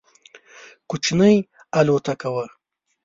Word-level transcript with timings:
کوچنۍ 0.89 1.35
الوتکه 1.79 2.27
وه. 2.33 2.45